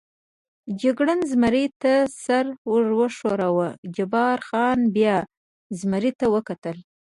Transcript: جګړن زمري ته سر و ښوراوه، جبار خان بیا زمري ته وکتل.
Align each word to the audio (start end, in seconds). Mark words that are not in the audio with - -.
جګړن 0.81 1.19
زمري 1.31 1.65
ته 1.81 1.93
سر 2.23 2.45
و 2.69 2.73
ښوراوه، 3.15 3.67
جبار 3.95 4.37
خان 4.47 4.79
بیا 4.95 5.15
زمري 5.79 6.11
ته 6.19 6.25
وکتل. 6.35 6.77